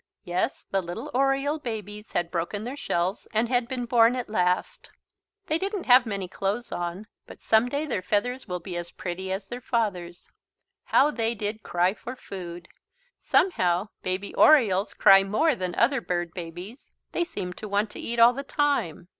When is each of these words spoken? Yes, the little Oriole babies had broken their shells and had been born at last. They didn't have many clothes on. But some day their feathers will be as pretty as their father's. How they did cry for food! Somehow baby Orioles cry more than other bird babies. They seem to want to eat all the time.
Yes, 0.23 0.65
the 0.71 0.81
little 0.81 1.11
Oriole 1.13 1.59
babies 1.59 2.13
had 2.13 2.31
broken 2.31 2.63
their 2.63 2.75
shells 2.75 3.27
and 3.35 3.49
had 3.49 3.67
been 3.67 3.85
born 3.85 4.15
at 4.15 4.29
last. 4.31 4.89
They 5.45 5.59
didn't 5.59 5.83
have 5.83 6.07
many 6.07 6.27
clothes 6.27 6.71
on. 6.71 7.05
But 7.27 7.39
some 7.43 7.69
day 7.69 7.85
their 7.85 8.01
feathers 8.01 8.47
will 8.47 8.59
be 8.59 8.75
as 8.77 8.89
pretty 8.89 9.31
as 9.31 9.47
their 9.47 9.61
father's. 9.61 10.27
How 10.85 11.11
they 11.11 11.35
did 11.35 11.61
cry 11.61 11.93
for 11.93 12.15
food! 12.15 12.67
Somehow 13.19 13.89
baby 14.01 14.33
Orioles 14.33 14.95
cry 14.95 15.23
more 15.23 15.53
than 15.53 15.75
other 15.75 16.01
bird 16.01 16.33
babies. 16.33 16.89
They 17.11 17.23
seem 17.23 17.53
to 17.53 17.67
want 17.69 17.91
to 17.91 17.99
eat 17.99 18.17
all 18.17 18.33
the 18.33 18.41
time. 18.41 19.07